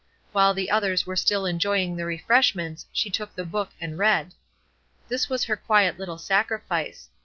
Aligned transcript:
While 0.31 0.55
the 0.55 0.71
others 0.71 1.05
were 1.05 1.15
still 1.15 1.45
enjoying 1.45 1.95
the 1.95 2.05
refreshments 2.07 2.87
she 2.91 3.11
took 3.11 3.35
the 3.35 3.45
book 3.45 3.69
and 3.79 3.99
read. 3.99 4.33
This 5.09 5.29
was 5.29 5.43
her 5.43 5.55
quiet 5.55 5.99
little 5.99 6.17
sacrifice. 6.17 7.09